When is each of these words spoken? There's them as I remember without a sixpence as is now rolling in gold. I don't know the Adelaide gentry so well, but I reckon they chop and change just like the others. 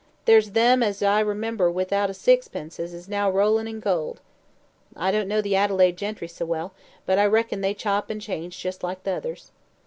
There's 0.25 0.53
them 0.57 0.81
as 0.81 1.03
I 1.03 1.19
remember 1.19 1.69
without 1.69 2.09
a 2.09 2.15
sixpence 2.15 2.79
as 2.79 2.91
is 2.91 3.07
now 3.07 3.29
rolling 3.29 3.67
in 3.67 3.79
gold. 3.79 4.19
I 4.95 5.11
don't 5.11 5.27
know 5.27 5.41
the 5.41 5.55
Adelaide 5.55 5.95
gentry 5.95 6.27
so 6.27 6.43
well, 6.43 6.73
but 7.05 7.19
I 7.19 7.27
reckon 7.27 7.61
they 7.61 7.75
chop 7.75 8.09
and 8.09 8.19
change 8.19 8.57
just 8.59 8.81
like 8.81 9.03
the 9.03 9.11
others. 9.11 9.51